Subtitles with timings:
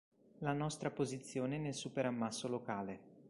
[0.39, 2.99] La nostra posizione nel Superammasso locale.